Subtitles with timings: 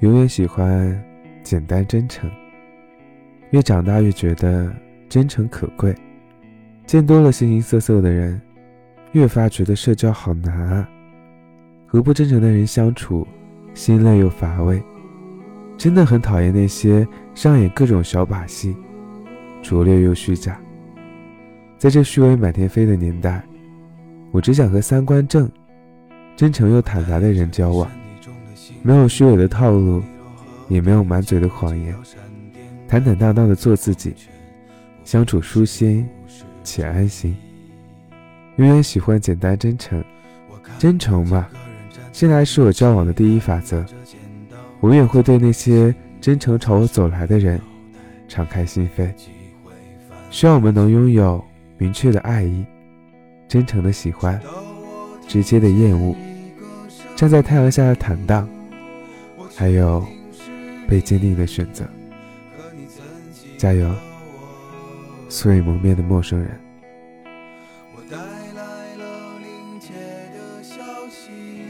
[0.00, 1.02] 永远喜欢
[1.42, 2.30] 简单真诚。
[3.50, 4.70] 越长大越觉得
[5.08, 5.94] 真诚可贵，
[6.84, 8.38] 见多了形形色色的人，
[9.12, 10.86] 越发觉得社交好难啊。
[11.86, 13.26] 和不真诚的人相处，
[13.72, 14.82] 心累又乏味。
[15.78, 18.76] 真的很讨厌那些上演各种小把戏，
[19.62, 20.60] 拙劣又虚假。
[21.78, 23.42] 在这虚伪满天飞的年代，
[24.30, 25.50] 我只想和三观正、
[26.34, 27.90] 真诚又坦白的人交往，
[28.86, 30.00] 没有虚伪的套路，
[30.68, 31.92] 也没有满嘴的谎言，
[32.86, 34.14] 坦坦荡荡的做自己，
[35.02, 36.08] 相处舒心
[36.62, 37.36] 且安心。
[38.54, 40.04] 永远喜欢简单真诚，
[40.78, 41.48] 真诚嘛，
[42.12, 43.84] 向来是我交往的第一法则。
[44.78, 47.60] 我也会对那些真诚朝我走来的人
[48.28, 49.10] 敞开心扉。
[50.30, 51.44] 希望我们能拥有
[51.76, 52.64] 明确的爱意、
[53.48, 54.40] 真诚的喜欢、
[55.26, 56.14] 直接的厌恶，
[57.16, 58.48] 站在太阳下的坦荡，
[59.56, 60.06] 还有
[60.86, 61.88] 被坚定的选择。
[63.56, 63.90] 加油，
[65.30, 66.60] 素未谋面的陌生人。
[67.94, 69.94] 我带来了临界
[70.34, 70.76] 的消
[71.08, 71.65] 息。